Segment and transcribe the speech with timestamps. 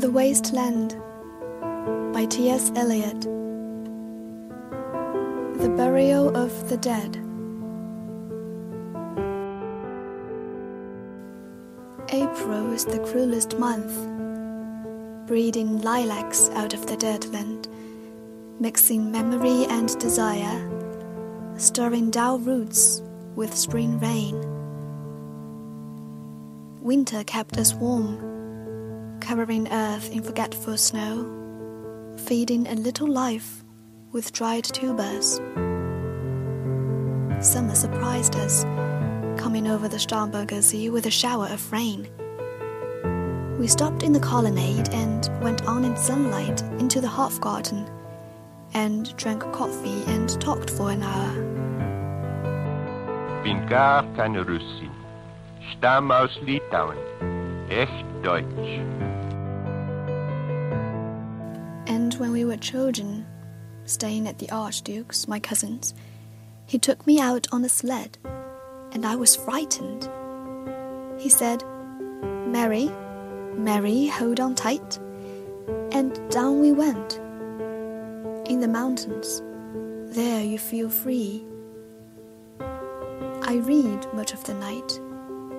[0.00, 0.96] The Waste Land
[2.14, 2.72] by T.S.
[2.74, 3.20] Eliot.
[5.60, 7.16] The Burial of the Dead.
[12.08, 13.92] April is the cruelest month,
[15.26, 17.68] breeding lilacs out of the dead land,
[18.58, 20.66] mixing memory and desire,
[21.58, 23.02] stirring dull roots
[23.36, 24.40] with spring rain.
[26.80, 28.39] Winter kept us warm,
[29.20, 33.64] covering earth in forgetful snow, feeding a little life
[34.12, 35.36] with dried tubers.
[37.40, 38.64] Summer surprised us,
[39.40, 42.08] coming over the Starnberger See with a shower of rain.
[43.58, 47.88] We stopped in the colonnade and went on in sunlight into the Hofgarten
[48.74, 51.32] and drank coffee and talked for an hour.
[53.42, 54.90] Bin gar keine Russin.
[55.72, 56.96] Stamm aus Litauen.
[57.70, 58.99] Echt deutsch.
[62.20, 63.26] When we were children,
[63.86, 65.94] staying at the Archduke's, my cousins,
[66.66, 68.18] he took me out on a sled,
[68.92, 70.06] and I was frightened.
[71.18, 71.64] He said,
[72.46, 72.90] Mary,
[73.54, 74.98] Mary, hold on tight.
[75.92, 77.14] And down we went.
[78.50, 79.42] In the mountains,
[80.14, 81.42] there you feel free.
[82.60, 85.00] I read much of the night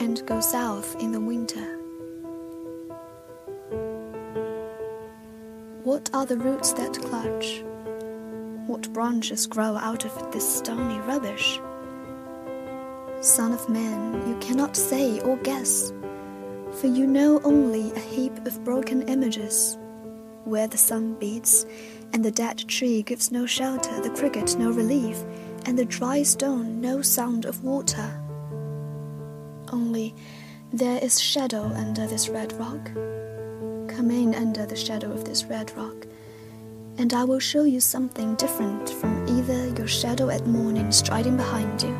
[0.00, 1.85] and go south in the winter.
[5.86, 7.62] What are the roots that clutch?
[8.66, 11.60] What branches grow out of this stony rubbish?
[13.20, 15.92] Son of man, you cannot say or guess,
[16.72, 19.78] for you know only a heap of broken images,
[20.42, 21.64] where the sun beats,
[22.12, 25.22] and the dead tree gives no shelter, the cricket no relief,
[25.66, 28.10] and the dry stone no sound of water.
[29.70, 30.16] Only
[30.72, 32.90] there is shadow under this red rock.
[33.96, 36.06] Come in under the shadow of this red rock,
[36.98, 41.82] and I will show you something different from either your shadow at morning striding behind
[41.82, 41.96] you,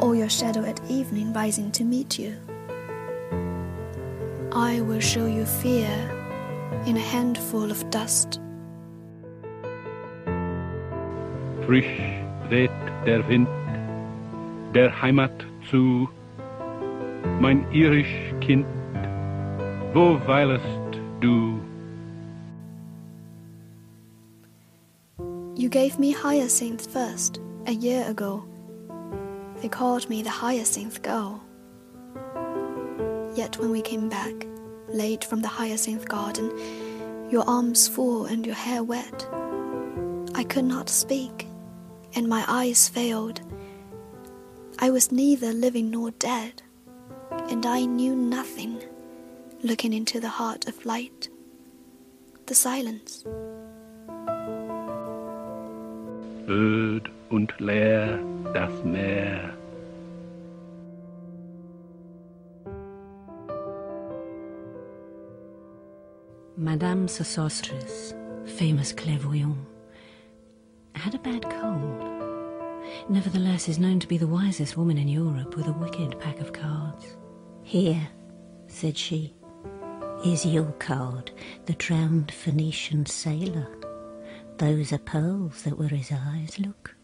[0.00, 2.36] or your shadow at evening rising to meet you.
[4.52, 5.90] I will show you fear
[6.86, 8.38] in a handful of dust.
[11.66, 12.70] Frisch weht
[13.04, 13.48] der Wind
[14.76, 16.08] der Heimat zu,
[17.40, 18.64] mein irisch Kind,
[19.92, 20.85] wo weilest
[21.20, 21.60] du?
[25.54, 28.44] You gave me hyacinth first, a year ago.
[29.62, 31.42] They called me the hyacinth girl.
[33.34, 34.46] Yet when we came back,
[34.88, 36.52] late from the hyacinth garden,
[37.30, 39.26] your arms full and your hair wet,
[40.34, 41.46] I could not speak,
[42.14, 43.40] and my eyes failed.
[44.78, 46.62] I was neither living nor dead,
[47.48, 48.82] and I knew nothing,
[49.66, 51.28] looking into the heart of light,
[52.46, 53.24] the silence.
[56.46, 58.20] Öd und leer
[58.54, 59.52] das Meer.
[66.56, 68.14] Madame Sosostris,
[68.46, 69.56] famous clairvoyant,
[70.94, 72.04] had a bad cold.
[73.08, 76.52] Nevertheless, is known to be the wisest woman in Europe with a wicked pack of
[76.52, 77.16] cards.
[77.64, 78.08] Here,
[78.68, 79.34] said she,
[80.32, 80.46] is
[80.78, 81.30] card,
[81.66, 83.68] the drowned Phoenician sailor.
[84.58, 86.96] Those are pearls that were his eyes, look.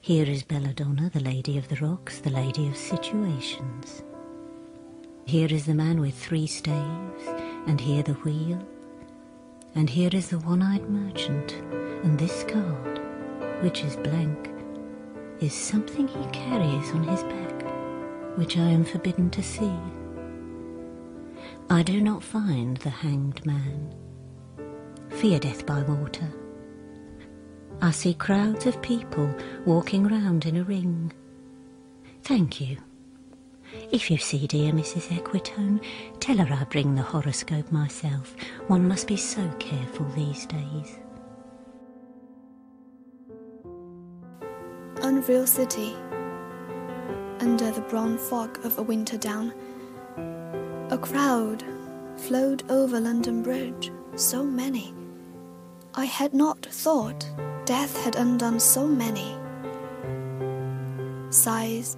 [0.00, 4.02] Here is Belladonna, the lady of the rocks, the lady of situations.
[5.26, 7.24] Here is the man with three staves,
[7.66, 8.66] and here the wheel.
[9.74, 11.52] And here is the one-eyed merchant,
[12.02, 13.00] and this card,
[13.62, 14.50] which is blank,
[15.40, 19.72] is something he carries on his back, which I am forbidden to see.
[21.72, 23.94] I do not find the hanged man.
[25.10, 26.28] Fear death by water.
[27.80, 29.32] I see crowds of people
[29.64, 31.12] walking round in a ring.
[32.24, 32.78] Thank you.
[33.92, 35.16] If you see dear Mrs.
[35.16, 35.80] Equitone,
[36.18, 38.34] tell her I bring the horoscope myself.
[38.66, 40.98] One must be so careful these days.
[45.02, 45.94] Unreal City.
[47.38, 49.54] Under the brown fog of a winter down,
[50.90, 51.64] a crowd
[52.16, 54.92] flowed over London Bridge, so many.
[55.94, 57.30] I had not thought
[57.64, 59.36] death had undone so many.
[61.30, 61.96] Sighs,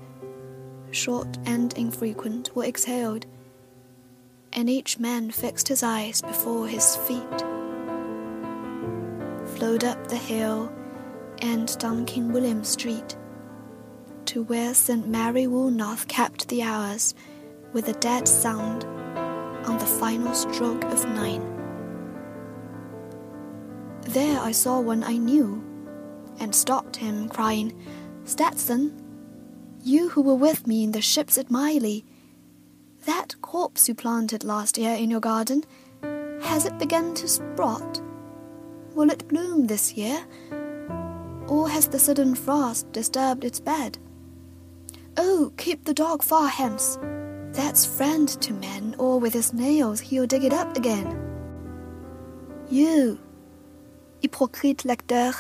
[0.91, 3.25] short and infrequent, were exhaled,
[4.53, 7.41] and each man fixed his eyes before his feet.
[9.57, 10.71] Flowed up the hill
[11.39, 13.17] and down King William Street
[14.27, 15.09] to where St.
[15.09, 17.15] Mary Woolnoth kept the hours
[17.73, 18.85] with a dead sound,
[19.67, 21.49] on the final stroke of nine.
[24.03, 25.63] There I saw one I knew,
[26.41, 27.73] and stopped him, crying,
[28.25, 28.93] Stetson,
[29.83, 32.05] you who were with me in the ships at Mylae,
[33.05, 35.65] that corpse you planted last year in your garden,
[36.43, 38.01] has it begun to sprout?
[38.95, 40.25] Will it bloom this year?
[41.49, 43.99] Or has the sudden frost disturbed its bed?
[45.17, 46.99] Oh, keep the dog far hence.
[47.53, 51.07] That's friend to men, or with his nails he'll dig it up again.
[52.71, 53.19] You,
[54.23, 55.35] hypocrite lecteur,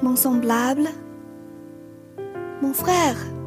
[0.00, 0.88] mon semblable,
[2.62, 3.37] mon frère.